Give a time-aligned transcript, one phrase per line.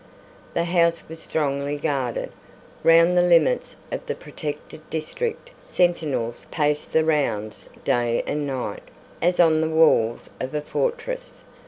[0.55, 2.31] The house was strongly guarded.
[2.83, 8.81] Round the limits of the protected district sentinels paced the rounds day and night,
[9.21, 11.43] as on the walls of a fortress.